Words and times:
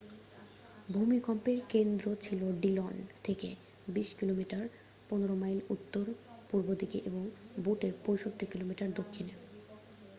ভূমিকম্পের 0.87 1.57
কেন্দ্র 1.69 2.05
ছিল 2.21 2.41
ডিলন 2.61 2.93
থেকে 3.23 3.49
২০ 3.87 4.09
কিমি 4.17 4.33
১৫মাইল 5.09 5.59
উত্তর-উত্তর 5.67 6.05
পূর্ব 6.49 6.67
দিকে 6.81 6.97
এবং 7.05 7.23
বুটের 7.63 7.93
৬৫ 8.05 8.21
কিমি 8.51 8.73
৪০মাইল 8.73 8.91
দক্ষিণে। 8.99 9.33